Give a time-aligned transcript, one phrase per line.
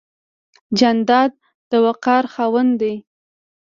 [0.77, 1.31] جانداد
[1.69, 2.95] د وقار خاوند دی.